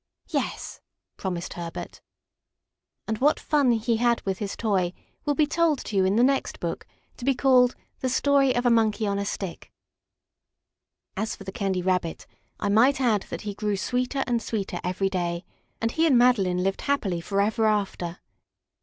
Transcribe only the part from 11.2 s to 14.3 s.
for the Candy Rabbit, I might add that he grew sweeter